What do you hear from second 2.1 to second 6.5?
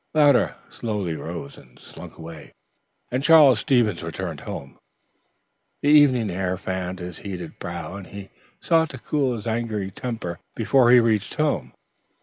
away, and Charles Stevens returned home. The evening